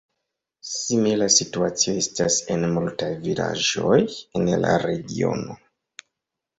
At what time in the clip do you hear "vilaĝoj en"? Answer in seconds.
3.29-4.53